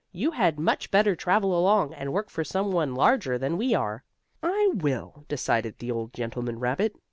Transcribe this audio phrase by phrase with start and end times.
[0.11, 4.03] You had much better travel along, and work for some one larger than we are."
[4.41, 6.95] "I will," decided the old gentleman rabbit.